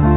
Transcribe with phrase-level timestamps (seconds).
[0.00, 0.08] Ya,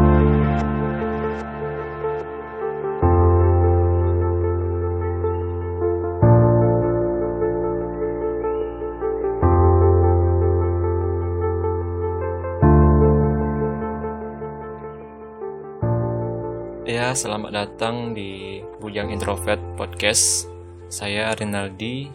[17.11, 20.47] selamat datang di Bujang Introvert Podcast.
[20.87, 22.07] Saya Rinaldi.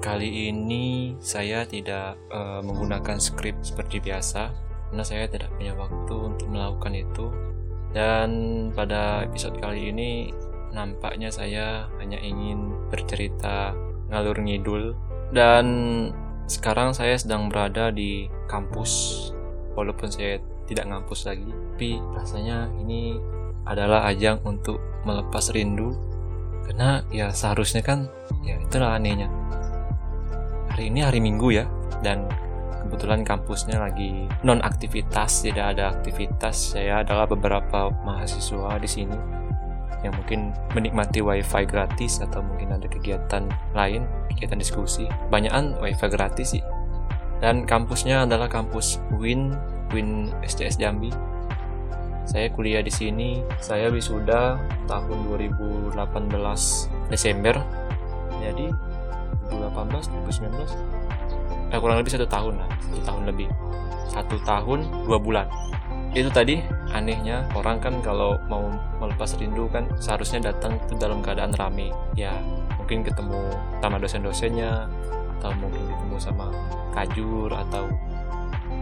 [0.00, 6.52] Kali ini saya tidak uh, menggunakan skrip seperti biasa karena saya tidak punya waktu untuk
[6.52, 7.32] melakukan itu.
[7.96, 8.28] Dan
[8.76, 10.28] pada episode kali ini
[10.68, 13.72] nampaknya saya hanya ingin bercerita
[14.12, 14.92] ngalur ngidul.
[15.32, 15.64] Dan
[16.44, 19.32] sekarang saya sedang berada di kampus
[19.72, 20.36] walaupun saya
[20.68, 21.48] tidak ngampus lagi.
[21.48, 23.16] Tapi rasanya ini
[23.64, 24.76] adalah ajang untuk
[25.08, 25.96] melepas rindu.
[26.68, 28.12] Karena ya seharusnya kan
[28.44, 29.32] ya itulah anehnya.
[30.68, 31.64] Hari ini hari minggu ya
[32.04, 32.28] dan
[32.92, 39.16] kebetulan kampusnya lagi non aktivitas tidak ada aktivitas saya adalah beberapa mahasiswa di sini
[40.04, 46.60] yang mungkin menikmati wifi gratis atau mungkin ada kegiatan lain kegiatan diskusi banyakan wifi gratis
[46.60, 46.62] sih
[47.40, 49.56] dan kampusnya adalah kampus Win
[49.96, 51.32] Win SCS Jambi
[52.22, 53.42] saya kuliah di sini.
[53.58, 54.54] Saya wisuda
[54.86, 55.98] tahun 2018
[57.10, 57.58] Desember.
[58.38, 58.70] Jadi
[59.50, 61.21] 2018, 2019,
[61.72, 63.48] eh, kurang lebih satu tahun lah, satu tahun lebih,
[64.12, 64.78] satu tahun
[65.08, 65.46] dua bulan.
[66.12, 66.60] Itu tadi
[66.92, 68.68] anehnya orang kan kalau mau
[69.00, 71.88] melepas rindu kan seharusnya datang ke dalam keadaan rame.
[72.12, 72.36] Ya
[72.76, 73.40] mungkin ketemu
[73.80, 74.84] sama dosen-dosennya
[75.40, 76.46] atau mungkin ketemu sama
[76.92, 77.88] kajur atau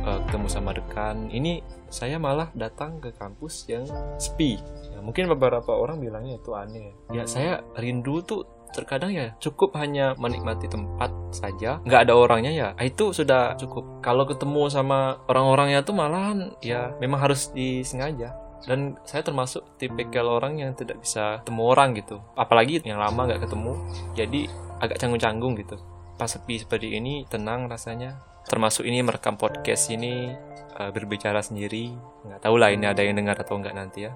[0.04, 3.86] uh, ketemu sama rekan ini saya malah datang ke kampus yang
[4.20, 4.60] sepi
[4.92, 10.14] ya, mungkin beberapa orang bilangnya itu aneh ya saya rindu tuh terkadang ya cukup hanya
[10.18, 12.68] menikmati tempat saja nggak ada orangnya ya.
[12.76, 14.02] Ah, itu sudah cukup.
[14.04, 18.36] Kalau ketemu sama orang-orangnya tuh malahan ya memang harus disengaja.
[18.60, 22.20] Dan saya termasuk tipikal orang yang tidak bisa ketemu orang gitu.
[22.36, 23.72] Apalagi yang lama nggak ketemu
[24.12, 24.40] jadi
[24.84, 25.76] agak canggung-canggung gitu.
[26.20, 28.20] Pas sepi seperti ini tenang rasanya.
[28.44, 30.32] Termasuk ini merekam podcast ini
[30.76, 31.96] uh, berbicara sendiri.
[32.28, 34.12] Nggak tahu lah ini ada yang dengar atau enggak nanti ya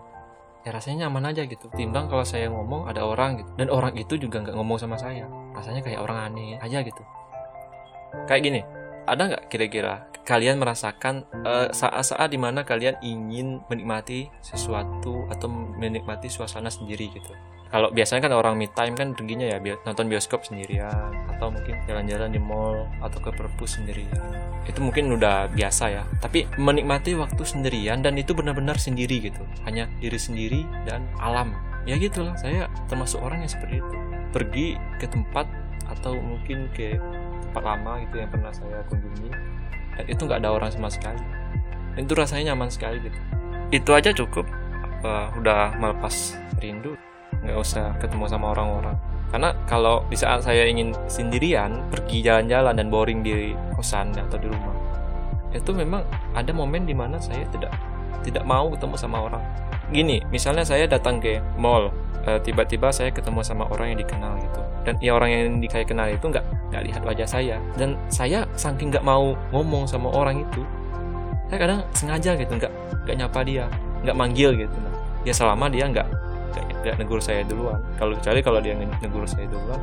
[0.65, 1.69] ya rasanya nyaman aja gitu.
[1.77, 3.51] Timbang kalau saya ngomong ada orang gitu.
[3.61, 5.29] Dan orang itu juga nggak ngomong sama saya.
[5.53, 7.05] Rasanya kayak orang aneh aja gitu.
[8.25, 8.61] Kayak gini
[9.05, 16.33] ada nggak kira-kira kalian merasakan uh, saat-saat di mana kalian ingin menikmati sesuatu atau menikmati
[16.33, 17.33] suasana sendiri gitu?
[17.69, 22.31] Kalau biasanya kan orang me time kan perginya ya nonton bioskop sendirian atau mungkin jalan-jalan
[22.31, 28.01] di mall atau ke perpus sendirian itu mungkin udah biasa ya tapi menikmati waktu sendirian
[28.01, 29.45] dan itu benar-benar sendiri gitu.
[29.69, 31.53] Hanya diri sendiri dan alam.
[31.85, 33.97] Ya gitulah saya termasuk orang yang seperti itu.
[34.33, 34.67] Pergi
[34.97, 35.45] ke tempat
[35.85, 36.97] atau mungkin ke
[37.55, 39.31] tempat lama gitu yang pernah saya kunjungi.
[39.95, 41.23] Dan itu nggak ada orang sama sekali.
[41.95, 43.19] Dan itu rasanya nyaman sekali gitu.
[43.71, 44.43] Itu aja cukup.
[45.07, 46.99] Uh, udah melepas rindu.
[47.47, 48.99] Nggak usah ketemu sama orang-orang.
[49.31, 54.51] Karena kalau di saat saya ingin sendirian pergi jalan-jalan dan boring di kosan atau di
[54.51, 54.75] rumah
[55.55, 56.03] itu memang
[56.35, 57.71] ada momen di mana saya tidak
[58.27, 59.43] tidak mau ketemu sama orang.
[59.95, 61.95] Gini misalnya saya datang ke mall
[62.27, 66.07] eh, tiba-tiba saya ketemu sama orang yang dikenal gitu dan ya orang yang saya kenal
[66.07, 67.57] itu nggak nggak lihat wajah saya.
[67.75, 70.63] Dan saya saking nggak mau ngomong sama orang itu
[71.49, 72.73] saya kadang sengaja gitu nggak
[73.05, 73.65] nggak nyapa dia
[74.05, 74.77] nggak manggil gitu.
[74.81, 76.09] Nah ya selama dia nggak
[76.85, 77.81] nggak negur saya duluan.
[77.97, 79.81] Kalau kecuali kalau dia negur saya duluan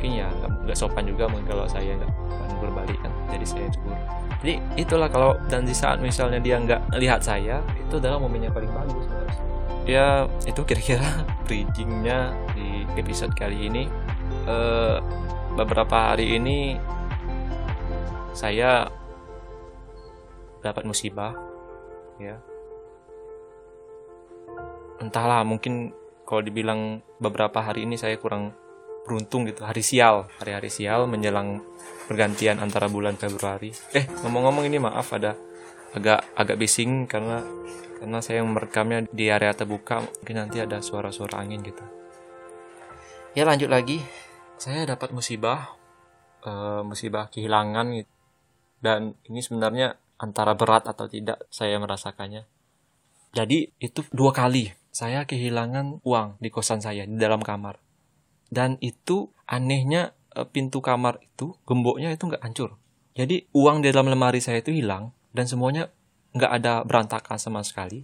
[0.00, 0.32] mungkin ya
[0.64, 2.08] nggak sopan juga mungkin kalau saya nggak
[2.48, 3.96] negur balik kan jadi saya negur
[4.40, 8.54] jadi itulah kalau dan di saat misalnya dia nggak lihat saya itu adalah momen yang
[8.56, 9.04] paling bagus
[9.84, 11.04] ya itu kira-kira
[11.44, 13.92] bridgingnya di episode kali ini
[14.48, 14.98] uh,
[15.54, 16.78] beberapa hari ini
[18.32, 18.88] saya
[20.60, 21.34] dapat musibah
[22.20, 22.38] ya.
[25.00, 25.96] Entahlah mungkin
[26.28, 28.52] kalau dibilang beberapa hari ini saya kurang
[29.08, 29.64] beruntung gitu.
[29.64, 31.64] Hari sial hari-hari sial menjelang
[32.06, 33.72] pergantian antara bulan Februari.
[33.96, 35.34] Eh ngomong-ngomong ini maaf ada
[35.96, 37.42] agak agak bising karena
[37.98, 40.04] karena saya merekamnya di area terbuka.
[40.04, 41.99] Mungkin nanti ada suara-suara angin gitu
[43.34, 44.02] ya lanjut lagi
[44.60, 45.76] saya dapat musibah
[46.44, 48.12] uh, musibah kehilangan gitu.
[48.82, 52.44] dan ini sebenarnya antara berat atau tidak saya merasakannya
[53.30, 57.78] jadi itu dua kali saya kehilangan uang di kosan saya di dalam kamar.
[58.50, 62.74] Dan itu anehnya eh, pintu kamar itu gemboknya itu nggak hancur.
[63.14, 65.94] Jadi uang di dalam lemari saya itu hilang dan semuanya
[66.34, 68.02] nggak ada berantakan sama sekali.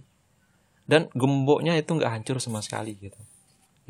[0.87, 3.19] Dan gemboknya itu nggak hancur sama sekali gitu.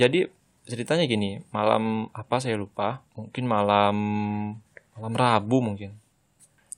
[0.02, 0.26] Jadi
[0.68, 3.96] ceritanya gini, malam apa saya lupa, mungkin malam
[4.94, 5.96] malam Rabu mungkin.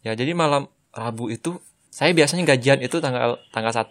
[0.05, 1.59] Ya jadi malam Rabu itu
[1.89, 3.89] saya biasanya gajian itu tanggal tanggal 1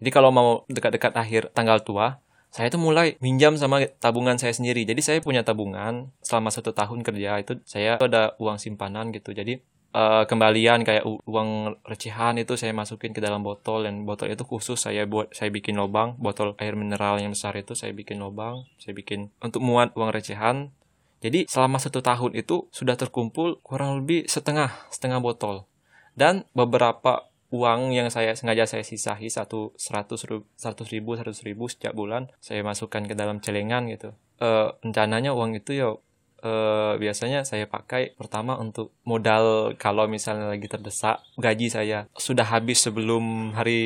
[0.00, 4.88] Jadi kalau mau dekat-dekat akhir tanggal tua, saya itu mulai minjam sama tabungan saya sendiri.
[4.88, 9.36] Jadi saya punya tabungan selama satu tahun kerja itu saya ada uang simpanan gitu.
[9.36, 9.60] Jadi
[9.94, 14.78] uh, kembalian kayak uang recehan itu saya masukin ke dalam botol dan botol itu khusus
[14.78, 18.94] saya buat saya bikin lubang botol air mineral yang besar itu saya bikin lubang saya
[18.94, 20.70] bikin untuk muat uang recehan
[21.20, 25.68] jadi selama satu tahun itu sudah terkumpul kurang lebih setengah setengah botol
[26.18, 30.22] dan beberapa uang yang saya sengaja saya sisahi satu seratus
[30.54, 34.14] seratus ribu seratus ribu setiap bulan saya masukkan ke dalam celengan gitu.
[34.40, 35.98] Uh, rencananya uang itu ya
[36.42, 41.98] uh, biasanya saya pakai pertama untuk modal kalau misalnya lagi terdesak gaji saya.
[42.16, 43.82] Sudah habis sebelum hari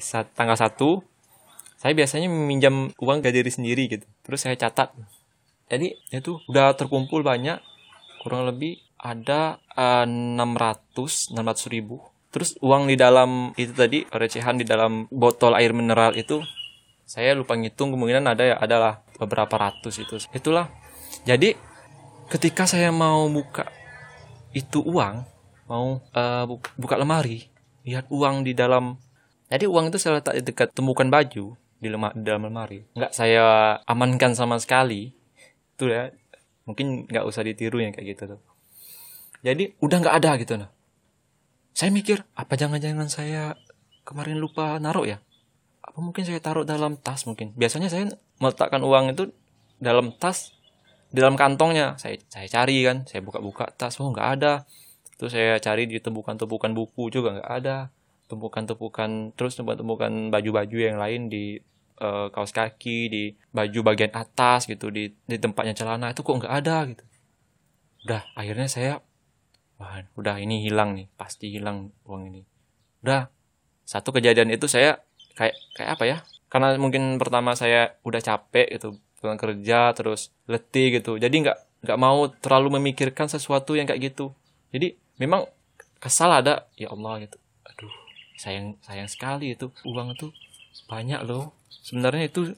[0.00, 0.76] sat, tanggal 1
[1.82, 4.06] saya biasanya meminjam uang ke diri sendiri gitu.
[4.22, 4.94] Terus saya catat.
[5.66, 7.58] Jadi itu udah terkumpul banyak.
[8.22, 11.98] Kurang lebih ada uh, 600 600 ribu.
[12.30, 16.38] Terus uang di dalam itu tadi recehan di dalam botol air mineral itu
[17.02, 20.22] saya lupa ngitung kemungkinan ada ya adalah beberapa ratus itu.
[20.30, 20.70] Itulah.
[21.26, 21.71] Jadi
[22.32, 23.68] ketika saya mau buka
[24.56, 25.28] itu uang
[25.68, 26.44] mau uh,
[26.80, 27.52] buka, lemari
[27.84, 28.96] lihat uang di dalam
[29.52, 32.88] jadi uang itu saya letak di dekat temukan baju di, di dalam lemari.
[32.96, 35.12] Nggak saya amankan sama sekali.
[35.76, 36.08] Itu ya
[36.64, 38.40] mungkin nggak usah ditiru yang kayak gitu tuh.
[39.44, 40.72] Jadi udah nggak ada gitu nah.
[41.76, 43.60] Saya mikir apa jangan-jangan saya
[44.08, 45.20] kemarin lupa naruh ya?
[45.84, 47.52] Apa mungkin saya taruh dalam tas mungkin?
[47.52, 48.08] Biasanya saya
[48.40, 49.36] meletakkan uang itu
[49.82, 50.56] dalam tas
[51.12, 51.94] di dalam kantongnya.
[52.00, 54.64] Saya saya cari kan saya buka-buka tas oh nggak ada.
[55.20, 57.92] Terus saya cari di tumpukan-tumpukan buku juga nggak ada.
[58.26, 61.60] Tumpukan-tumpukan terus tumpukan-tumpukan baju-baju yang lain di
[62.00, 63.22] uh, kaos kaki di
[63.52, 67.04] baju bagian atas gitu di di tempatnya celana itu kok nggak ada gitu.
[68.08, 68.92] Udah akhirnya saya
[69.76, 72.42] wah udah ini hilang nih pasti hilang uang ini.
[73.04, 73.28] Udah
[73.84, 75.04] satu kejadian itu saya
[75.36, 76.18] kayak kayak apa ya?
[76.48, 81.14] Karena mungkin pertama saya udah capek gitu pulang kerja terus letih gitu.
[81.14, 84.34] Jadi nggak nggak mau terlalu memikirkan sesuatu yang kayak gitu.
[84.74, 85.46] Jadi memang
[86.02, 87.38] kesal ada ya Allah gitu.
[87.62, 87.94] Aduh
[88.34, 90.34] sayang sayang sekali itu uang itu
[90.90, 91.54] banyak loh.
[91.70, 92.50] Sebenarnya itu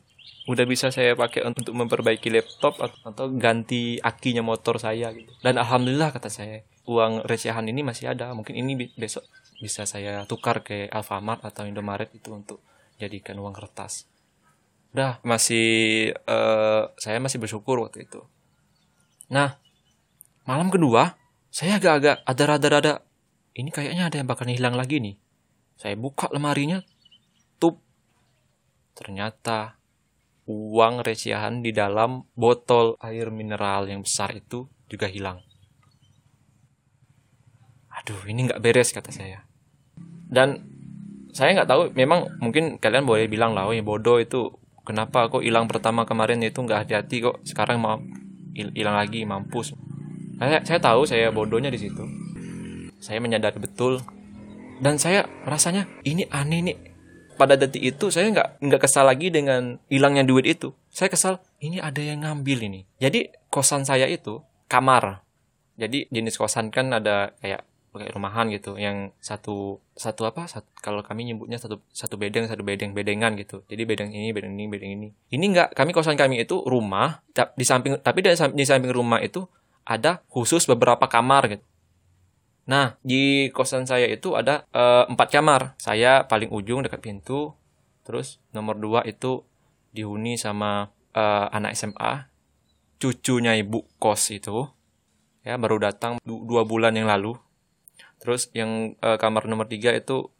[0.48, 5.28] udah bisa saya pakai untuk memperbaiki laptop atau ganti akinya motor saya gitu.
[5.44, 8.32] Dan alhamdulillah kata saya uang recehan ini masih ada.
[8.32, 9.28] Mungkin ini besok
[9.60, 12.60] bisa saya tukar ke Alfamart atau Indomaret itu untuk
[13.00, 14.13] jadikan uang kertas
[14.94, 15.66] udah masih
[16.30, 18.22] uh, saya masih bersyukur waktu itu.
[19.26, 19.58] Nah
[20.46, 21.18] malam kedua
[21.50, 22.94] saya agak-agak ada rada-rada
[23.58, 25.18] ini kayaknya ada yang bakal hilang lagi nih.
[25.74, 26.82] Saya buka lemarinya
[27.58, 27.82] tup.
[28.94, 29.78] Ternyata
[30.46, 35.42] uang recehan di dalam botol air mineral yang besar itu juga hilang.
[37.94, 39.42] Aduh ini nggak beres kata saya.
[40.30, 40.70] Dan
[41.34, 45.42] saya nggak tahu memang mungkin kalian boleh bilang lah oh ya bodoh itu kenapa kok
[45.42, 47.40] hilang pertama kemarin itu nggak hati-hati kok?
[47.42, 47.98] Sekarang mau
[48.54, 49.74] hilang lagi mampus.
[50.38, 52.04] Saya saya tahu saya bodohnya di situ.
[53.00, 54.04] Saya menyadari betul.
[54.78, 56.78] Dan saya rasanya ini aneh nih.
[57.34, 60.70] Pada detik itu saya nggak nggak kesal lagi dengan hilangnya duit itu.
[60.94, 62.86] Saya kesal ini ada yang ngambil ini.
[63.02, 64.38] Jadi kosan saya itu
[64.70, 65.26] kamar.
[65.74, 67.66] Jadi jenis kosan kan ada kayak
[68.00, 72.66] kayak rumahan gitu yang satu satu apa satu, kalau kami nyebutnya satu satu bedeng satu
[72.66, 73.62] bedeng bedengan gitu.
[73.70, 75.08] Jadi bedeng ini bedeng ini bedeng ini.
[75.30, 77.22] Ini enggak kami kosan kami itu rumah
[77.54, 79.46] di samping tapi di samping, di samping rumah itu
[79.86, 81.64] ada khusus beberapa kamar gitu.
[82.66, 85.78] Nah di kosan saya itu ada uh, empat kamar.
[85.78, 87.54] Saya paling ujung dekat pintu
[88.02, 89.46] terus nomor dua itu
[89.94, 92.26] dihuni sama uh, anak SMA
[92.98, 94.66] cucunya ibu kos itu.
[95.44, 97.36] Ya baru datang dua bulan yang lalu
[98.24, 100.32] Terus yang uh, kamar nomor tiga itu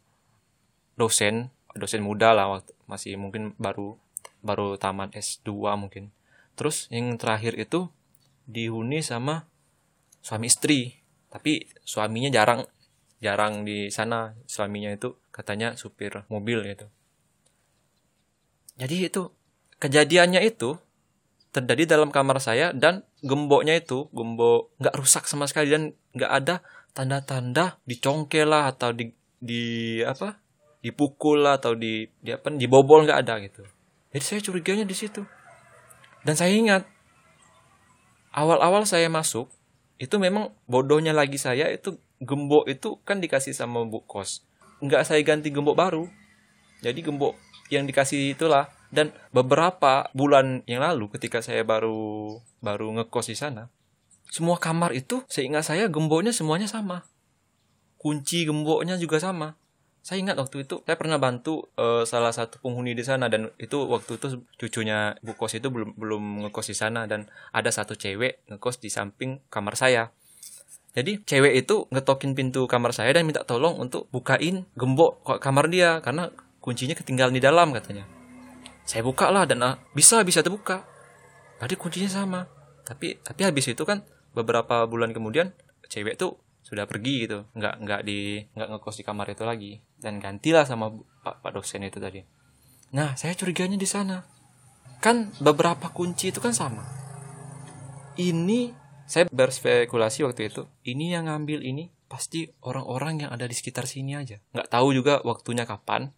[0.97, 4.01] dosen, dosen muda lah waktu masih mungkin baru
[4.41, 6.09] baru tamat S2 mungkin.
[6.57, 7.93] Terus yang terakhir itu
[8.49, 9.45] dihuni sama
[10.25, 10.97] suami istri,
[11.29, 12.65] tapi suaminya jarang
[13.21, 14.33] jarang di sana.
[14.49, 16.89] Suaminya itu katanya supir mobil gitu.
[18.81, 19.29] Jadi itu
[19.77, 20.81] kejadiannya itu
[21.55, 26.55] terjadi dalam kamar saya dan gemboknya itu gembok nggak rusak sama sekali dan nggak ada
[26.95, 30.39] tanda-tanda dicongkel lah atau di di apa?
[30.79, 33.67] Dipukul lah atau di, di apa dibobol nggak ada gitu.
[34.15, 35.21] Jadi saya curiganya di situ.
[36.23, 36.87] Dan saya ingat
[38.31, 39.51] awal-awal saya masuk
[39.99, 44.47] itu memang bodohnya lagi saya itu gembok itu kan dikasih sama bu kos.
[44.79, 46.07] Nggak saya ganti gembok baru.
[46.79, 47.35] Jadi gembok
[47.67, 48.71] yang dikasih itulah.
[48.95, 53.67] Dan beberapa bulan yang lalu ketika saya baru baru ngekos di sana
[54.29, 57.05] semua kamar itu seingat saya gemboknya semuanya sama.
[57.97, 59.57] Kunci gemboknya juga sama.
[60.05, 63.89] saya ingat waktu itu saya pernah bantu uh, salah satu penghuni di sana dan itu
[63.89, 68.45] waktu itu cucunya bu kos itu belum belum ngekos di sana dan ada satu cewek
[68.45, 70.13] ngekos di samping kamar saya
[70.93, 75.97] jadi cewek itu ngetokin pintu kamar saya dan minta tolong untuk bukain gembok kamar dia
[76.05, 76.29] karena
[76.61, 78.05] kuncinya ketinggalan di dalam katanya
[78.85, 80.85] saya buka lah dan uh, bisa bisa terbuka
[81.57, 82.45] tadi kuncinya sama
[82.85, 84.05] tapi tapi habis itu kan
[84.35, 85.55] beberapa bulan kemudian
[85.87, 87.45] cewek tuh sudah pergi gitu.
[87.53, 89.71] Nggak nggak di nggak ngekos di kamar itu lagi.
[89.95, 90.91] Dan gantilah sama
[91.23, 92.19] pak pak dosen itu tadi.
[92.91, 94.25] Nah saya curiganya di sana.
[94.99, 96.83] Kan beberapa kunci itu kan sama.
[98.17, 98.73] Ini
[99.05, 104.17] saya berspekulasi waktu itu ini yang ngambil ini pasti orang-orang yang ada di sekitar sini
[104.17, 104.41] aja.
[104.53, 106.09] Nggak tahu juga waktunya kapan.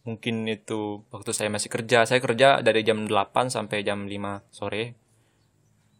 [0.00, 2.08] Mungkin itu waktu saya masih kerja.
[2.08, 4.96] Saya kerja dari jam 8 sampai jam 5 sore.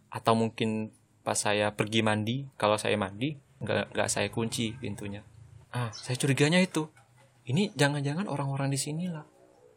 [0.09, 5.21] Atau mungkin pas saya pergi mandi kalau saya mandi nggak nggak saya kunci pintunya.
[5.71, 6.89] Ah saya curiganya itu.
[7.47, 9.27] Ini jangan-jangan orang-orang di sini lah.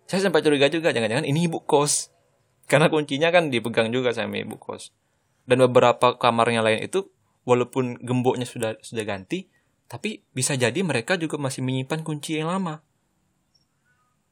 [0.06, 2.10] Saya sempat curiga juga jangan-jangan ini ibu kos.
[2.72, 4.96] Karena kuncinya kan dipegang juga sama ibu kos.
[5.44, 7.12] Dan beberapa kamarnya lain itu
[7.44, 9.52] walaupun gemboknya sudah sudah ganti
[9.92, 12.82] tapi bisa jadi mereka juga masih menyimpan kunci yang lama.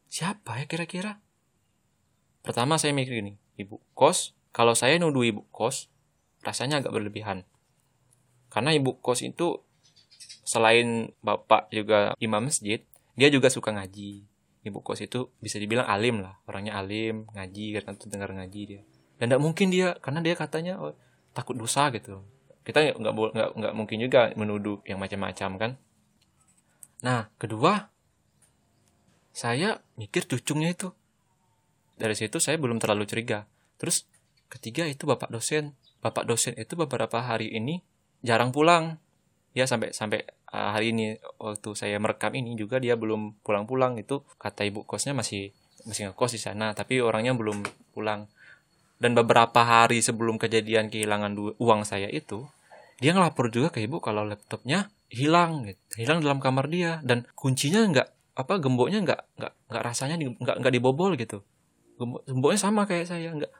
[0.07, 1.19] Siapa ya kira-kira?
[2.41, 5.90] Pertama saya mikir gini ibu kos kalau saya nuduh ibu kos
[6.41, 7.45] rasanya agak berlebihan
[8.51, 9.63] karena ibu kos itu
[10.43, 12.83] selain bapak juga imam masjid,
[13.15, 14.27] dia juga suka ngaji.
[14.67, 18.81] Ibu kos itu bisa dibilang alim lah, orangnya alim, ngaji karena tuh dengar ngaji dia.
[19.17, 20.93] Dan tidak mungkin dia, karena dia katanya oh,
[21.31, 22.21] takut dosa gitu.
[22.67, 25.71] Kita nggak nggak nggak mungkin juga menuduh yang macam-macam kan.
[27.01, 27.89] Nah, kedua,
[29.31, 30.91] saya mikir cucungnya itu.
[31.97, 33.47] Dari situ saya belum terlalu curiga.
[33.79, 34.05] Terus
[34.51, 35.73] ketiga itu bapak dosen.
[36.01, 37.85] Bapak dosen itu beberapa hari ini
[38.25, 38.97] jarang pulang.
[39.53, 44.23] Ya sampai sampai uh, hari ini waktu saya merekam ini juga dia belum pulang-pulang itu
[44.39, 45.51] kata ibu kosnya masih
[45.83, 47.61] masih ngekos di sana tapi orangnya belum
[47.93, 48.25] pulang.
[49.01, 52.45] Dan beberapa hari sebelum kejadian kehilangan uang saya itu
[53.01, 55.81] dia ngelapor juga ke ibu kalau laptopnya hilang gitu.
[55.97, 57.01] hilang dalam kamar dia.
[57.01, 61.43] Dan kuncinya nggak apa gemboknya nggak nggak nggak rasanya nggak nggak dibobol gitu.
[61.97, 63.51] Gembok, gemboknya sama kayak saya nggak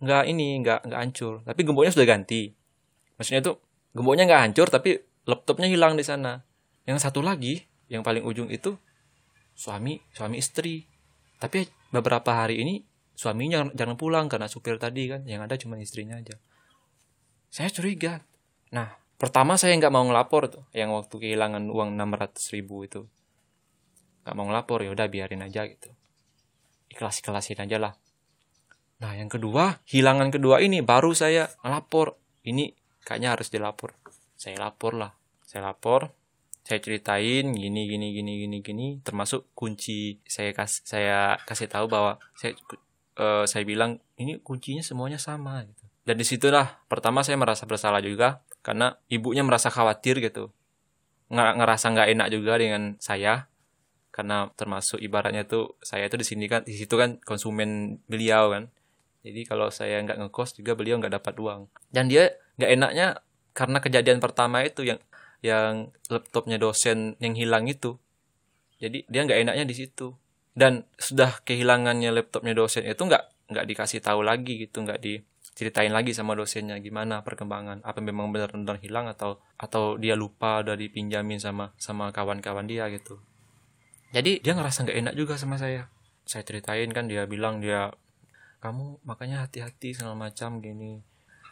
[0.00, 1.44] nggak ini nggak nggak hancur.
[1.44, 2.50] Tapi gemboknya sudah ganti.
[3.20, 3.52] Maksudnya itu
[3.92, 4.90] gemboknya nggak hancur tapi
[5.28, 6.40] laptopnya hilang di sana.
[6.88, 8.74] Yang satu lagi yang paling ujung itu
[9.52, 10.88] suami suami istri.
[11.36, 12.74] Tapi beberapa hari ini
[13.16, 15.22] suaminya jangan pulang karena supir tadi kan.
[15.28, 16.40] Yang ada cuma istrinya aja.
[17.52, 18.24] Saya curiga.
[18.72, 23.04] Nah pertama saya nggak mau ngelapor tuh yang waktu kehilangan uang 600 ribu itu.
[24.24, 25.92] Nggak mau ngelapor ya udah biarin aja gitu.
[26.88, 27.94] Ikhlas ikhlasin aja lah
[29.00, 32.72] nah yang kedua hilangan kedua ini baru saya ngelapor ini
[33.04, 33.96] kayaknya harus dilapor.
[34.36, 35.12] Saya lapor lah.
[35.44, 36.14] Saya lapor
[36.60, 38.86] saya ceritain gini gini gini gini gini.
[39.02, 42.54] Termasuk kunci saya kas saya kasih tahu bahwa saya
[43.18, 45.84] uh, saya bilang ini kuncinya semuanya sama gitu.
[46.06, 50.54] Dan di situlah pertama saya merasa bersalah juga karena ibunya merasa khawatir gitu.
[51.32, 53.50] Nggak ngerasa nggak enak juga dengan saya.
[54.10, 58.66] Karena termasuk ibaratnya tuh saya itu di sini kan di situ kan konsumen beliau kan
[59.20, 61.68] jadi kalau saya nggak ngekos juga beliau nggak dapat uang.
[61.92, 63.06] Dan dia nggak enaknya
[63.52, 65.00] karena kejadian pertama itu yang
[65.44, 68.00] yang laptopnya dosen yang hilang itu.
[68.80, 70.16] Jadi dia nggak enaknya di situ.
[70.56, 76.14] Dan sudah kehilangannya laptopnya dosen itu nggak nggak dikasih tahu lagi gitu nggak diceritain lagi
[76.14, 81.76] sama dosennya gimana perkembangan apa memang benar-benar hilang atau atau dia lupa udah dipinjamin sama
[81.76, 83.20] sama kawan-kawan dia gitu.
[84.16, 85.92] Jadi dia ngerasa nggak enak juga sama saya.
[86.24, 87.92] Saya ceritain kan dia bilang dia
[88.60, 91.00] kamu makanya hati-hati segala macam gini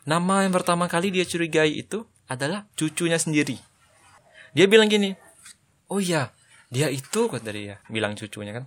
[0.09, 3.61] Nama yang pertama kali dia curigai itu adalah cucunya sendiri.
[4.57, 5.13] Dia bilang gini,
[5.93, 6.33] oh iya,
[6.73, 8.65] dia itu kata dia, bilang cucunya kan.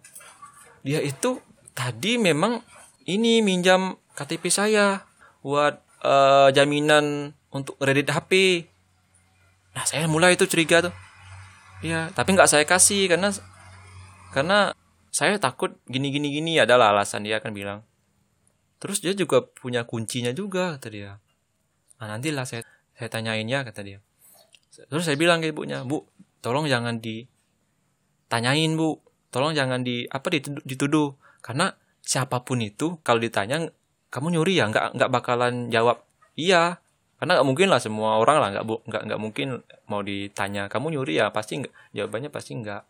[0.86, 1.42] Dia itu
[1.74, 2.62] tadi memang
[3.10, 5.02] ini minjam KTP saya
[5.42, 8.70] buat uh, jaminan untuk kredit HP.
[9.74, 10.94] Nah saya mulai itu curiga tuh.
[11.82, 13.34] Ya, tapi nggak saya kasih karena
[14.30, 14.78] karena
[15.10, 17.82] saya takut gini gini gini adalah alasan dia kan bilang.
[18.82, 21.22] Terus dia juga punya kuncinya juga kata dia.
[22.02, 22.66] Nah, nantilah saya
[22.98, 24.02] saya tanyain ya kata dia.
[24.90, 26.10] Terus saya bilang ke ibunya, "Bu,
[26.42, 28.98] tolong jangan ditanyain, Bu.
[29.30, 31.10] Tolong jangan di apa dituduh, dituduh.
[31.42, 31.74] karena
[32.06, 33.66] siapa pun itu kalau ditanya
[34.14, 36.06] kamu nyuri ya nggak nggak bakalan jawab
[36.38, 36.78] iya
[37.22, 39.48] karena nggak mungkin lah semua orang lah nggak nggak nggak mungkin
[39.86, 42.84] mau ditanya kamu nyuri ya pasti nggak jawabannya pasti nggak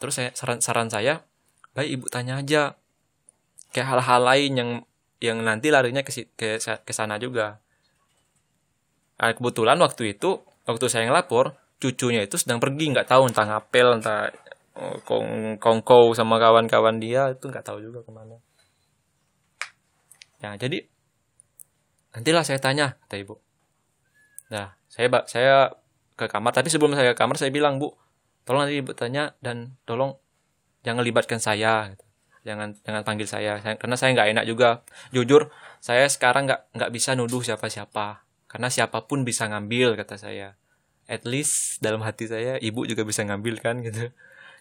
[0.00, 1.24] terus saya saran saran saya
[1.76, 2.79] baik ibu tanya aja
[3.70, 4.70] kayak hal-hal lain yang
[5.20, 7.60] yang nanti larinya ke ke ke sana juga.
[9.20, 14.00] Nah, kebetulan waktu itu waktu saya ngelapor cucunya itu sedang pergi nggak tahu entah ngapel
[14.00, 14.28] entah
[14.76, 18.36] oh, kong kongko sama kawan-kawan dia itu nggak tahu juga ke mana
[20.44, 20.84] ya jadi
[22.12, 23.40] nantilah saya tanya kata ibu
[24.52, 25.72] nah saya saya
[26.20, 27.96] ke kamar tapi sebelum saya ke kamar saya bilang bu
[28.44, 30.20] tolong nanti ibu tanya dan tolong
[30.84, 32.04] jangan libatkan saya gitu.
[32.42, 34.82] Jangan jangan panggil saya, karena saya nggak enak juga.
[35.12, 40.18] Jujur saya sekarang nggak nggak bisa nuduh siapa siapa karena siapa pun bisa ngambil kata
[40.18, 40.58] saya.
[41.06, 44.10] At least dalam hati saya ibu juga bisa ngambil kan gitu.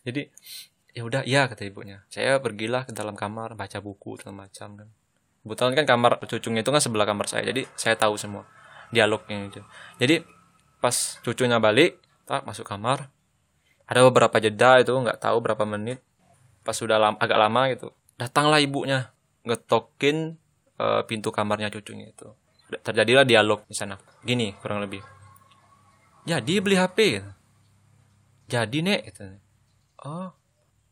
[0.06, 0.30] Jadi
[0.94, 2.06] ya udah iya kata ibunya.
[2.10, 4.88] Saya pergilah ke dalam kamar baca buku segala macam kan.
[5.42, 8.46] Kebetulan kan kamar cucunya itu kan sebelah kamar saya jadi saya tahu semua
[8.94, 9.62] dialognya itu.
[9.98, 10.22] Jadi
[10.78, 11.98] pas cucunya balik
[12.30, 13.10] tak masuk kamar.
[13.90, 16.06] Ada beberapa jeda itu nggak tahu berapa menit
[16.64, 17.90] pas sudah lama, agak lama gitu
[18.20, 19.16] datanglah ibunya
[19.48, 20.36] ngetokin
[20.76, 22.28] uh, pintu kamarnya cucunya itu.
[22.70, 23.96] Terjadilah dialog di sana.
[24.22, 25.00] Gini kurang lebih.
[26.28, 27.24] Jadi beli HP
[28.50, 29.26] jadi nek gitu.
[30.04, 30.36] oh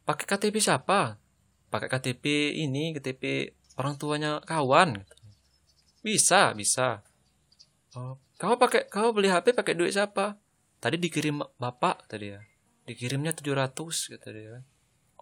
[0.07, 1.19] pakai KTP siapa?
[1.67, 5.13] Pakai KTP ini KTP orang tuanya kawan gitu.
[6.05, 7.01] bisa bisa.
[7.97, 10.39] Oh kau pakai kau beli HP pakai duit siapa?
[10.77, 12.39] Tadi dikirim bapak tadi ya.
[12.87, 13.73] Dikirimnya 700
[14.15, 14.63] kata dia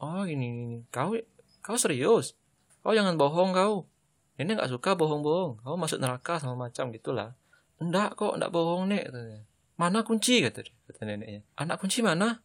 [0.05, 1.17] oh ini ini kau
[1.65, 2.37] kau serius?
[2.85, 3.89] Kau jangan bohong kau.
[4.37, 5.65] Ini nggak suka bohong-bohong.
[5.65, 7.33] Kau masuk neraka sama macam gitulah.
[7.81, 9.41] Enggak kok enggak bohong nek katanya
[9.75, 11.43] mana kunci kata dia kata neneknya.
[11.59, 12.39] Anak kunci mana?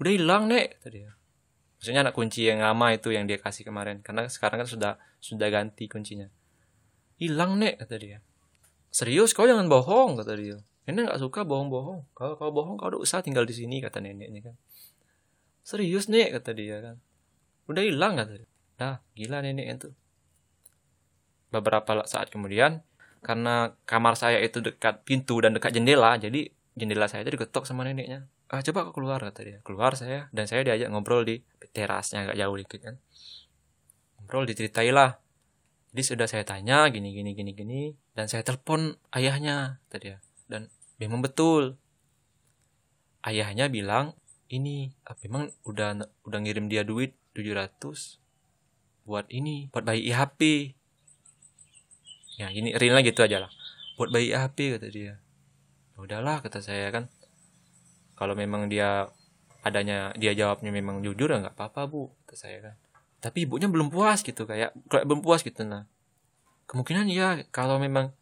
[0.00, 1.10] Udah hilang nek kata dia.
[1.76, 4.00] Maksudnya anak kunci yang lama itu yang dia kasih kemarin.
[4.00, 6.32] Karena sekarang kan sudah sudah ganti kuncinya.
[7.20, 8.18] Hilang nek kata dia.
[8.88, 10.56] Serius kau jangan bohong kata dia.
[10.88, 12.16] Nenek nggak suka bohong-bohong.
[12.16, 14.56] Kalau kau bohong kau udah usah tinggal di sini kata neneknya kan
[15.64, 16.36] serius nek?
[16.38, 16.96] Kata dia kan.
[17.66, 18.48] Udah hilang kata dia.
[18.78, 19.90] Nah gila nenek itu
[21.48, 22.82] beberapa saat kemudian
[23.22, 27.88] karena kamar saya itu dekat pintu dan dekat jendela jadi jendela saya itu diketok sama
[27.88, 28.28] neneknya.
[28.52, 29.58] Ah coba kau keluar kata dia.
[29.64, 30.28] Keluar saya.
[30.30, 31.40] Dan saya diajak ngobrol di
[31.72, 32.94] terasnya agak jauh dikit kan.
[34.20, 35.24] Ngobrol diceritailah
[35.94, 37.80] jadi sudah saya tanya gini gini gini gini
[38.18, 40.18] dan saya telepon ayahnya tadi ya
[40.50, 40.66] dan
[40.98, 41.78] memang betul.
[43.22, 44.18] Ayahnya bilang
[44.52, 48.20] ini ah, memang udah udah ngirim dia duit 700
[49.04, 50.72] buat ini buat bayi IHP
[52.40, 53.50] ya ini Rina gitu aja lah.
[53.94, 55.14] Buat bayi IHP kata dia.
[55.94, 57.06] Ya udahlah kata saya kan.
[58.18, 59.10] Kalau memang dia
[59.64, 62.74] adanya dia jawabnya memang jujur ya nggak apa-apa bu kata saya kan.
[63.22, 65.86] Tapi ibunya belum puas gitu kayak kayak belum puas gitu nah.
[66.66, 68.12] Kemungkinan ya kalau memang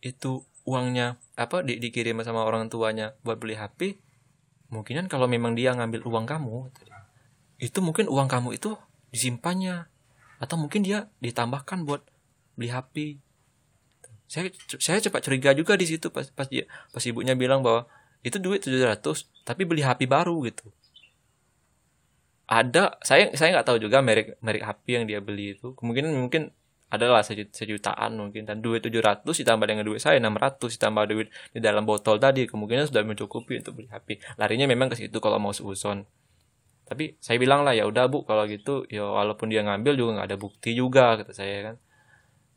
[0.00, 4.00] itu uangnya apa di, dikirim sama orang tuanya buat beli HP
[4.70, 6.70] mungkinan kalau memang dia ngambil uang kamu
[7.60, 8.74] itu mungkin uang kamu itu
[9.12, 9.90] disimpannya.
[10.40, 12.00] Atau mungkin dia ditambahkan buat
[12.56, 13.20] beli HP
[14.30, 14.46] saya
[14.78, 16.62] saya cepat curiga juga di situ pas pas dia
[16.94, 17.90] pas ibunya bilang bahwa
[18.22, 19.02] itu duit 700
[19.42, 20.70] tapi beli HP baru gitu.
[22.46, 25.74] Ada saya saya nggak tahu juga merek merek HP yang dia beli itu.
[25.74, 26.54] Kemungkinan mungkin
[26.90, 28.44] adalah sejutaan mungkin.
[28.44, 32.90] Dan duit 700 ditambah dengan duit saya 600 ditambah duit di dalam botol tadi kemungkinan
[32.90, 36.04] sudah mencukupi untuk beli HP larinya memang ke situ kalau mau seuzon
[36.90, 40.26] tapi saya bilang lah ya udah bu kalau gitu ya walaupun dia ngambil juga nggak
[40.26, 41.76] ada bukti juga kata saya kan.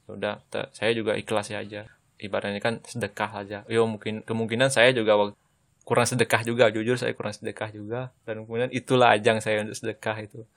[0.10, 0.34] Ya udah
[0.74, 1.86] saya juga ikhlas ya aja.
[2.18, 3.62] Ibaratnya kan sedekah aja.
[3.70, 5.38] Yo mungkin kemungkinan saya juga
[5.86, 8.10] kurang sedekah juga jujur saya kurang sedekah juga.
[8.26, 10.50] Dan kemudian itulah ajang saya untuk sedekah itu.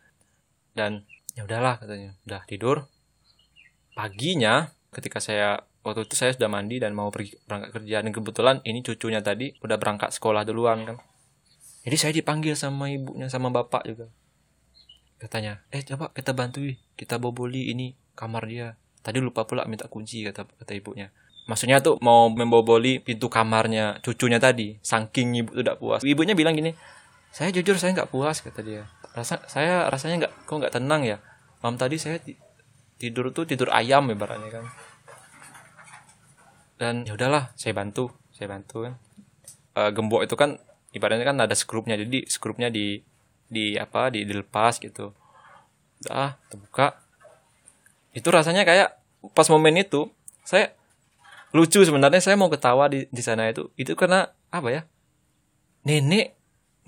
[0.73, 1.05] Dan
[1.37, 2.17] ya udahlah katanya.
[2.25, 2.89] Udah tidur
[3.97, 8.57] paginya ketika saya waktu itu saya sudah mandi dan mau pergi berangkat kerja dan kebetulan
[8.69, 10.97] ini cucunya tadi udah berangkat sekolah duluan kan.
[11.89, 14.07] Jadi saya dipanggil sama ibunya sama bapak juga.
[15.17, 16.61] Katanya eh coba kita bantu
[16.99, 18.77] kita boboli ini kamar dia.
[19.01, 21.09] Tadi lupa pula minta kunci kata kata ibunya.
[21.47, 26.03] Maksudnya tuh mau memboboli pintu kamarnya cucunya tadi saking ibu tidak puas.
[26.03, 26.75] Ibunya bilang gini
[27.31, 28.91] saya jujur saya nggak puas kata dia.
[29.15, 31.23] Rasa saya rasanya nggak kok nggak tenang ya?
[31.63, 32.19] Malam tadi saya
[32.97, 34.65] tidur tuh tidur ayam ibaratnya kan.
[36.77, 38.95] Dan ya udahlah saya bantu saya bantu kan.
[39.77, 40.61] E, gembok itu kan
[40.93, 43.01] ibaratnya kan ada skrupnya jadi skrupnya di
[43.49, 45.13] di apa di dilepas gitu.
[46.09, 47.01] Ah terbuka.
[48.17, 48.97] Itu rasanya kayak
[49.33, 50.09] pas momen itu
[50.45, 50.73] saya
[51.53, 53.69] lucu sebenarnya saya mau ketawa di di sana itu.
[53.77, 54.83] Itu karena apa ya?
[55.85, 56.37] Nenek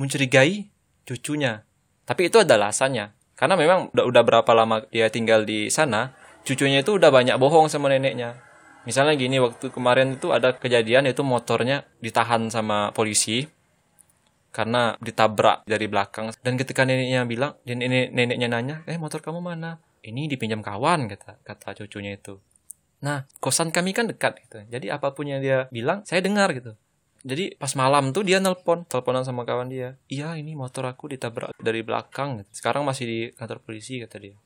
[0.00, 0.68] mencurigai
[1.04, 1.64] cucunya.
[2.08, 6.10] Tapi itu ada alasannya karena memang udah, udah berapa lama dia tinggal di sana,
[6.42, 8.34] cucunya itu udah banyak bohong sama neneknya.
[8.82, 13.46] Misalnya gini, waktu kemarin itu ada kejadian itu motornya ditahan sama polisi
[14.50, 16.34] karena ditabrak dari belakang.
[16.42, 19.78] Dan ketika neneknya bilang, nenek, neneknya nanya, eh motor kamu mana?
[20.02, 22.42] Ini dipinjam kawan kata kata cucunya itu.
[23.06, 24.66] Nah, kosan kami kan dekat gitu.
[24.66, 26.74] Jadi apa pun yang dia bilang, saya dengar gitu.
[27.26, 29.98] Jadi pas malam tuh dia nelpon teleponan sama kawan dia.
[30.06, 32.46] Iya ini motor aku ditabrak dari belakang.
[32.54, 34.36] Sekarang masih di kantor polisi kata dia.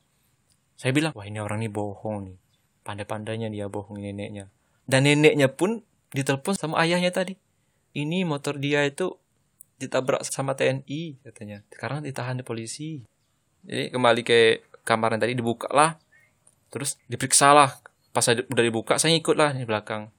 [0.73, 2.37] Saya bilang wah ini orang ini bohong nih.
[2.81, 4.49] Pandai-pandainya dia bohong neneknya.
[4.89, 7.37] Dan neneknya pun ditelepon sama ayahnya tadi.
[7.93, 9.21] Ini motor dia itu
[9.77, 11.61] ditabrak sama TNI katanya.
[11.69, 13.05] Sekarang ditahan di polisi.
[13.63, 16.01] Jadi kembali ke kamar yang tadi dibuka lah.
[16.73, 17.69] Terus diperiksa lah
[18.13, 20.13] pas udah dibuka saya ikut lah di belakang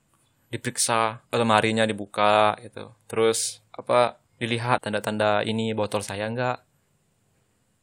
[0.55, 2.95] diperiksa lemarinya dibuka gitu.
[3.11, 6.62] Terus apa dilihat tanda-tanda ini botol saya enggak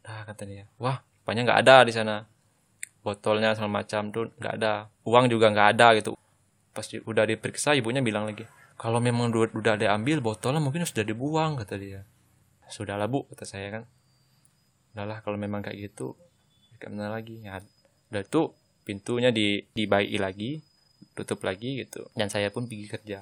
[0.08, 0.66] nah kata dia.
[0.80, 2.24] Wah rupanya nggak ada di sana.
[3.04, 4.88] Botolnya segala macam tuh nggak ada.
[5.04, 6.16] Uang juga nggak ada gitu.
[6.72, 8.48] Pas udah diperiksa ibunya bilang lagi
[8.80, 12.02] kalau memang udah, udah ada ambil botolnya mungkin sudah dibuang kata dia.
[12.72, 13.84] Sudahlah bu kata saya kan.
[14.96, 16.16] Udahlah kalau memang kayak gitu
[16.82, 17.46] ke mana lagi?
[17.46, 17.62] Ya
[18.10, 20.66] udah tuh pintunya di dibaiki lagi
[21.22, 22.10] tutup lagi gitu.
[22.18, 23.20] Dan saya pun pergi kerja.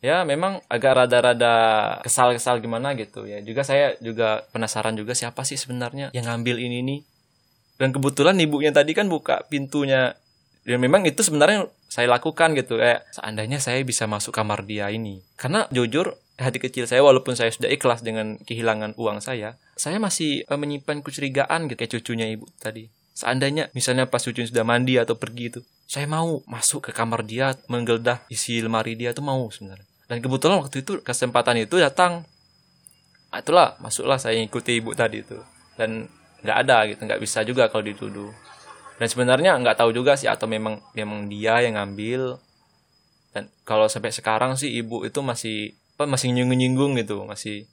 [0.00, 1.52] Ya memang agak rada-rada
[2.00, 3.44] kesal-kesal gimana gitu ya.
[3.44, 7.00] Juga saya juga penasaran juga siapa sih sebenarnya yang ngambil ini nih.
[7.76, 10.16] Dan kebetulan ibunya tadi kan buka pintunya.
[10.64, 12.80] Dan memang itu sebenarnya saya lakukan gitu.
[12.80, 15.20] Kayak seandainya saya bisa masuk kamar dia ini.
[15.36, 20.48] Karena jujur hati kecil saya walaupun saya sudah ikhlas dengan kehilangan uang saya saya masih
[20.48, 25.18] eh, menyimpan kecurigaan gitu kayak cucunya ibu tadi Seandainya misalnya pas cucu sudah mandi atau
[25.18, 29.86] pergi itu, saya mau masuk ke kamar dia, menggeledah isi lemari dia itu mau sebenarnya.
[30.06, 32.26] Dan kebetulan waktu itu kesempatan itu datang.
[33.30, 35.38] Nah, itulah masuklah saya ikuti ibu tadi itu.
[35.78, 36.10] Dan
[36.42, 38.30] nggak ada gitu, nggak bisa juga kalau dituduh.
[38.98, 42.42] Dan sebenarnya nggak tahu juga sih atau memang memang dia yang ngambil.
[43.30, 47.70] Dan kalau sampai sekarang sih ibu itu masih apa masih nyinggung-nyinggung gitu, masih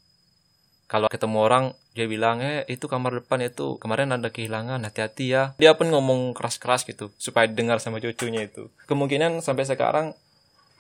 [0.87, 1.65] kalau ketemu orang
[1.97, 5.43] dia bilang eh itu kamar depan itu kemarin ada kehilangan hati-hati ya.
[5.57, 8.69] Dia pun ngomong keras-keras gitu supaya dengar sama cucunya itu.
[8.85, 10.13] Kemungkinan sampai sekarang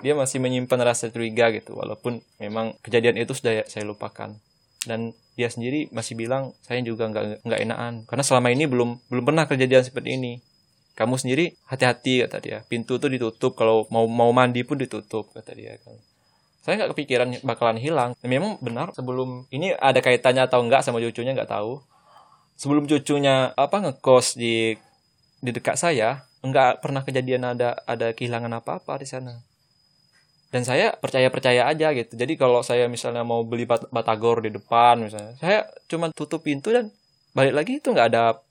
[0.05, 4.37] dia masih menyimpan rasa curiga gitu walaupun memang kejadian itu sudah saya lupakan.
[4.85, 9.23] Dan dia sendiri masih bilang saya juga nggak nggak enakan karena selama ini belum belum
[9.25, 10.37] pernah kejadian seperti ini.
[10.93, 12.61] Kamu sendiri hati-hati kata dia.
[12.69, 15.97] Pintu tuh ditutup kalau mau mau mandi pun ditutup kata dia kan
[16.67, 18.11] saya nggak kepikiran bakalan hilang.
[18.27, 21.79] Memang benar sebelum ini ada kaitannya atau enggak sama cucunya nggak tahu.
[22.59, 24.75] Sebelum cucunya apa ngekos di
[25.39, 29.39] di dekat saya, nggak pernah kejadian ada ada kehilangan apa-apa di sana.
[30.51, 32.19] Dan saya percaya-percaya aja gitu.
[32.19, 36.75] Jadi kalau saya misalnya mau beli bat batagor di depan misalnya, saya cuma tutup pintu
[36.75, 36.91] dan
[37.31, 38.43] balik lagi itu nggak ada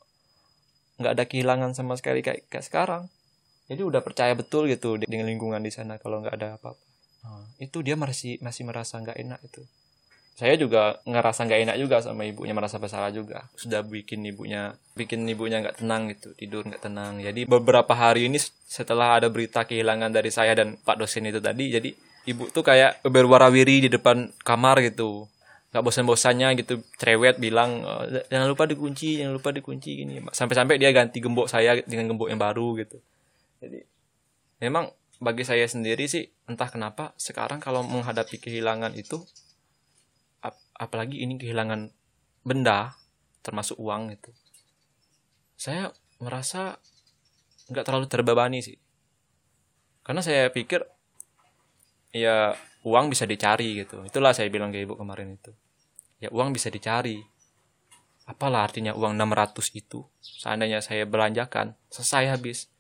[0.96, 3.12] nggak ada kehilangan sama sekali kayak, kayak sekarang.
[3.68, 6.85] Jadi udah percaya betul gitu dengan lingkungan di sana kalau nggak ada apa-apa.
[7.26, 9.66] Nah, itu dia masih masih merasa nggak enak itu.
[10.36, 13.48] Saya juga ngerasa nggak enak juga sama ibunya merasa bersalah juga.
[13.56, 17.18] Sudah bikin ibunya bikin ibunya nggak tenang gitu tidur nggak tenang.
[17.18, 21.72] Jadi beberapa hari ini setelah ada berita kehilangan dari saya dan pak dosen itu tadi
[21.72, 21.90] jadi
[22.28, 25.24] ibu tuh kayak berwarawiri di depan kamar gitu.
[25.72, 30.20] Nggak bosan-bosannya gitu cerewet bilang oh, jangan lupa dikunci jangan lupa dikunci gini.
[30.20, 33.00] Sampai-sampai dia ganti gembok saya dengan gembok yang baru gitu.
[33.64, 33.80] Jadi
[34.60, 39.24] memang bagi saya sendiri sih entah kenapa sekarang kalau menghadapi kehilangan itu
[40.44, 41.88] ap apalagi ini kehilangan
[42.44, 42.92] benda
[43.40, 44.30] termasuk uang itu
[45.56, 45.88] saya
[46.20, 46.76] merasa
[47.72, 48.78] nggak terlalu terbebani sih.
[50.06, 50.86] Karena saya pikir
[52.14, 52.54] ya
[52.86, 54.06] uang bisa dicari gitu.
[54.06, 55.50] Itulah saya bilang ke ibu kemarin itu.
[56.22, 57.18] Ya uang bisa dicari.
[58.26, 60.06] Apalah artinya uang 600 itu?
[60.22, 62.70] Seandainya saya belanjakan selesai habis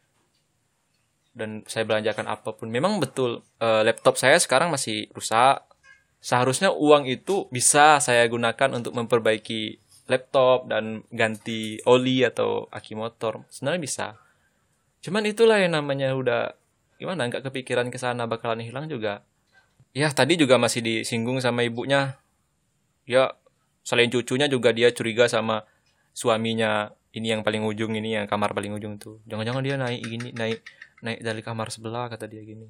[1.36, 2.72] dan saya belanjakan apa pun.
[2.72, 5.60] Memang betul uh, laptop saya sekarang masih rusak.
[6.24, 13.44] Seharusnya uang itu bisa saya gunakan untuk memperbaiki laptop dan ganti oli atau aki motor.
[13.52, 14.06] Sebenarnya bisa.
[15.04, 16.56] Cuman itulah yang namanya udah
[16.96, 19.20] gimana nggak kepikiran ke sana bakalan hilang juga.
[19.92, 22.16] Ya tadi juga masih disinggung sama ibunya.
[23.04, 23.36] Ya
[23.84, 25.68] selain cucunya juga dia curiga sama
[26.16, 29.20] suaminya ini yang paling ujung ini yang kamar paling ujung tuh.
[29.28, 30.64] Jangan-jangan dia naik gini naik
[31.04, 32.68] naik dari kamar sebelah kata dia gini.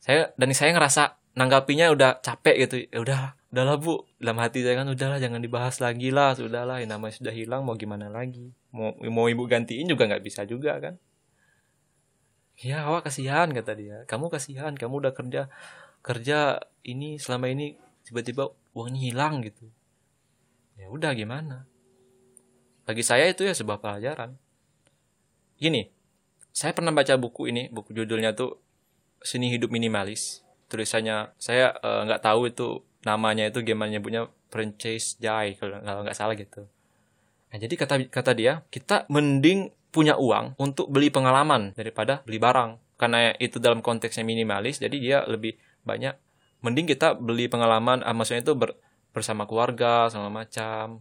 [0.00, 2.76] Saya dan saya ngerasa nanggapinya udah capek gitu.
[2.88, 3.20] Ya udah
[3.52, 4.04] udahlah bu.
[4.20, 7.76] Dalam hati saya kan udahlah jangan dibahas lagi lah sudahlah yang namanya sudah hilang mau
[7.76, 8.52] gimana lagi?
[8.72, 10.94] Mau mau ibu gantiin juga nggak bisa juga kan?
[12.60, 13.96] Ya awak kasihan kata dia.
[14.04, 15.48] Kamu kasihan kamu udah kerja
[16.00, 19.68] kerja ini selama ini tiba-tiba uangnya hilang gitu.
[20.76, 21.68] Ya udah gimana?
[22.88, 24.36] Bagi saya itu ya sebuah pelajaran.
[25.60, 25.99] Gini
[26.50, 28.58] saya pernah baca buku ini, buku judulnya tuh
[29.22, 30.42] Seni Hidup Minimalis.
[30.70, 32.68] Tulisannya saya eh, nggak uh, tahu itu
[33.02, 36.66] namanya itu gimana nyebutnya Frances Jai kalau nggak salah gitu.
[37.50, 42.78] Nah, jadi kata kata dia, kita mending punya uang untuk beli pengalaman daripada beli barang.
[42.94, 46.14] Karena itu dalam konteksnya minimalis, jadi dia lebih banyak
[46.60, 48.76] mending kita beli pengalaman ah, maksudnya itu ber,
[49.10, 51.00] bersama keluarga sama macam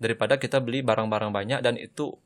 [0.00, 2.18] daripada kita beli barang-barang banyak dan itu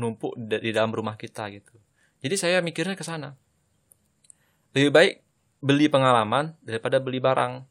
[0.00, 1.76] numpuk di dalam rumah kita gitu.
[2.24, 3.36] Jadi saya mikirnya ke sana.
[4.72, 5.14] Lebih baik
[5.60, 7.68] beli pengalaman daripada beli barang.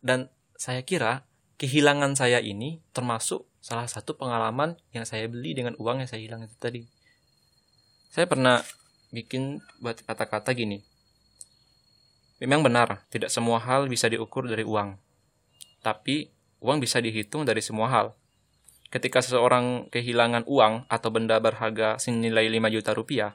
[0.00, 1.28] Dan saya kira
[1.60, 6.44] kehilangan saya ini termasuk salah satu pengalaman yang saya beli dengan uang yang saya hilang
[6.44, 6.86] itu tadi.
[8.12, 8.64] Saya pernah
[9.12, 10.80] bikin buat kata-kata gini.
[12.36, 15.00] Memang benar, tidak semua hal bisa diukur dari uang.
[15.80, 16.28] Tapi,
[16.60, 18.06] uang bisa dihitung dari semua hal.
[18.86, 23.32] Ketika seseorang kehilangan uang atau benda berharga senilai 5 juta rupiah,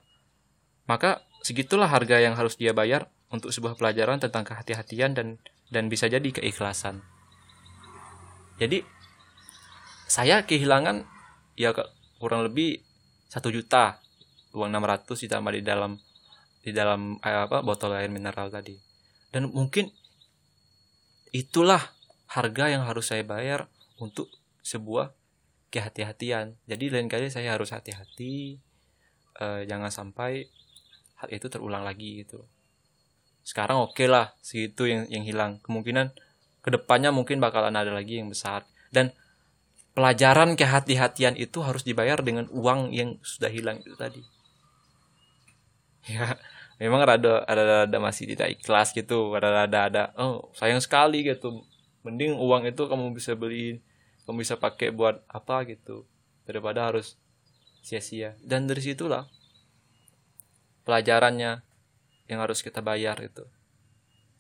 [0.88, 5.28] maka segitulah harga yang harus dia bayar untuk sebuah pelajaran tentang kehati-hatian dan
[5.72, 7.04] dan bisa jadi keikhlasan.
[8.60, 8.84] Jadi,
[10.12, 11.08] saya kehilangan
[11.56, 11.72] ya
[12.20, 12.84] kurang lebih
[13.32, 14.04] satu juta
[14.52, 15.96] uang 600 ditambah di dalam
[16.62, 18.76] di dalam eh, apa botol air mineral tadi
[19.32, 19.90] dan mungkin
[21.32, 21.80] itulah
[22.28, 24.28] harga yang harus saya bayar untuk
[24.62, 25.16] sebuah
[25.72, 26.60] kehati-hatian.
[26.68, 28.60] Jadi lain kali saya harus hati-hati
[29.40, 30.52] uh, jangan sampai
[31.18, 32.44] hal itu terulang lagi gitu.
[33.42, 35.52] Sekarang oke okay lah segitu yang yang hilang.
[35.64, 36.12] Kemungkinan
[36.62, 38.68] ke depannya mungkin bakalan ada lagi yang besar.
[38.92, 39.16] Dan
[39.96, 44.22] pelajaran kehati-hatian itu harus dibayar dengan uang yang sudah hilang itu tadi.
[46.10, 46.36] Ya
[46.82, 49.32] memang rada ada ada masih tidak ikhlas gitu.
[49.34, 51.64] Rada ada ada oh sayang sekali gitu.
[52.02, 53.80] Mending uang itu kamu bisa beli
[54.32, 56.08] kamu bisa pakai buat apa gitu?
[56.48, 57.20] Daripada harus
[57.84, 58.40] sia-sia.
[58.40, 59.28] Dan dari situlah
[60.88, 61.62] pelajarannya
[62.32, 63.44] yang harus kita bayar itu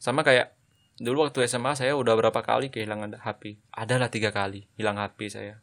[0.01, 0.57] sama kayak
[0.97, 5.61] dulu waktu SMA saya udah berapa kali kehilangan HP adalah tiga kali hilang HP saya.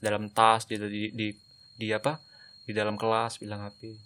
[0.00, 1.28] Dalam tas di di di,
[1.76, 2.16] di apa?
[2.64, 4.00] Di dalam kelas bilang HP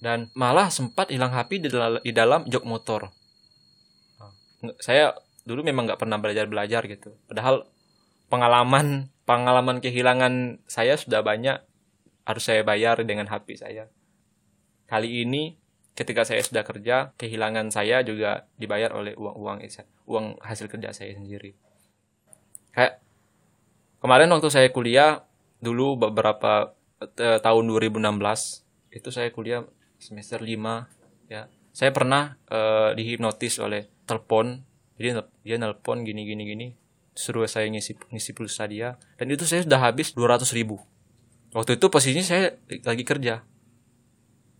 [0.00, 3.12] dan malah sempat hilang HP di dalam, di dalam jok motor.
[4.80, 5.12] Saya
[5.44, 7.12] dulu memang nggak pernah belajar belajar gitu.
[7.28, 7.68] Padahal
[8.28, 11.60] pengalaman pengalaman kehilangan saya sudah banyak
[12.24, 13.88] harus saya bayar dengan HP saya.
[14.88, 15.56] Kali ini
[15.96, 19.64] ketika saya sudah kerja, kehilangan saya juga dibayar oleh uang-uang
[20.08, 21.56] uang hasil kerja saya sendiri.
[22.74, 23.00] Kayak
[24.02, 25.24] kemarin waktu saya kuliah
[25.64, 28.04] dulu beberapa eh, tahun 2016
[28.94, 29.64] itu saya kuliah
[29.98, 34.62] semester 5 ya saya pernah uh, dihipnotis oleh telepon
[34.94, 36.66] jadi dia nelpon gini gini gini
[37.14, 38.98] suruh saya ngisi ngisi pulsa dia.
[39.16, 40.82] Dan itu saya sudah habis 200 ribu.
[41.54, 43.46] Waktu itu posisinya saya lagi kerja.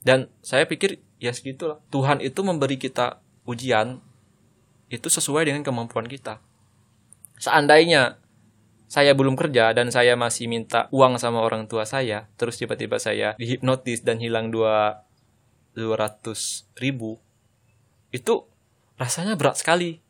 [0.07, 1.83] Dan saya pikir ya segitulah.
[1.91, 3.99] Tuhan itu memberi kita ujian
[4.89, 6.39] itu sesuai dengan kemampuan kita.
[7.43, 8.23] Seandainya
[8.87, 13.35] saya belum kerja dan saya masih minta uang sama orang tua saya terus tiba-tiba saya
[13.41, 15.03] dihipnotis dan hilang dua
[15.75, 16.23] 200
[16.79, 17.19] ribu
[18.15, 18.47] itu
[18.95, 20.04] rasanya berat sekali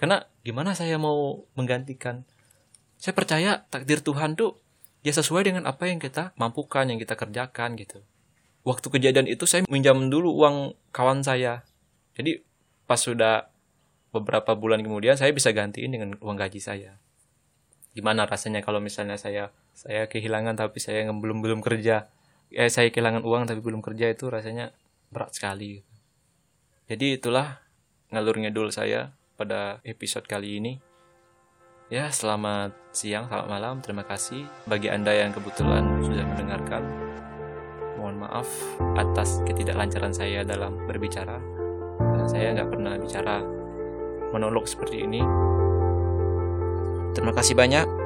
[0.00, 2.24] karena gimana saya mau menggantikan?
[2.96, 4.56] Saya percaya takdir Tuhan tuh
[5.04, 8.00] ya sesuai dengan apa yang kita mampukan yang kita kerjakan gitu.
[8.64, 11.68] Waktu kejadian itu saya minjam dulu uang kawan saya.
[12.16, 12.40] Jadi
[12.88, 13.52] pas sudah
[14.08, 16.96] beberapa bulan kemudian saya bisa gantiin dengan uang gaji saya.
[17.92, 22.08] Gimana rasanya kalau misalnya saya saya kehilangan tapi saya belum belum kerja?
[22.48, 24.72] Eh saya kehilangan uang tapi belum kerja itu rasanya
[25.12, 25.84] berat sekali.
[26.88, 27.60] Jadi itulah
[28.08, 30.76] ngalur ngedul saya pada episode kali ini.
[31.88, 33.74] Ya, selamat siang, selamat malam.
[33.80, 36.84] Terima kasih bagi Anda yang kebetulan sudah mendengarkan.
[37.96, 38.48] Mohon maaf
[39.00, 41.40] atas ketidaklancaran saya dalam berbicara.
[42.28, 43.40] Saya nggak pernah bicara
[44.30, 45.24] monolog seperti ini.
[47.16, 47.99] Terima kasih banyak.